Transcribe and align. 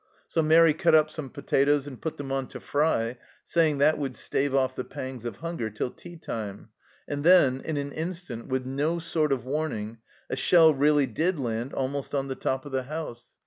So 0.27 0.41
Mairi 0.41 0.73
cut 0.73 0.95
up 0.95 1.11
some 1.11 1.29
potatoes 1.29 1.85
and 1.85 2.01
put 2.01 2.17
them 2.17 2.31
on 2.31 2.47
to 2.47 2.59
fry, 2.59 3.19
saying 3.45 3.77
that 3.77 3.99
would 3.99 4.15
stave 4.15 4.55
off 4.55 4.75
the 4.75 4.83
pangs 4.83 5.25
of 5.25 5.37
hunger 5.37 5.69
till 5.69 5.91
tea 5.91 6.17
time, 6.17 6.69
and 7.07 7.23
then, 7.23 7.61
in 7.63 7.77
an 7.77 7.91
instant, 7.91 8.47
with 8.47 8.65
no 8.65 8.97
sort 8.97 9.31
of 9.31 9.45
warning, 9.45 9.99
a 10.27 10.35
shell 10.35 10.73
really 10.73 11.05
did 11.05 11.37
land 11.37 11.71
almost 11.75 12.15
on 12.15 12.29
the 12.29 12.33
top 12.35 12.65
of 12.65 12.71
the 12.71 12.81
house. 12.89 13.33